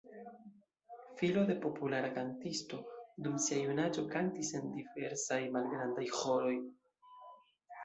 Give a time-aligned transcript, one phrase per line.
[1.19, 2.79] Filo de populara kantisto,
[3.27, 6.59] dum sia junaĝo kantis en diversaj malgrandaj ĥoroj.